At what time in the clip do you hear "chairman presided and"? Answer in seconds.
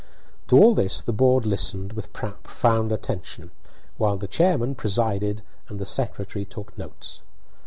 4.25-5.77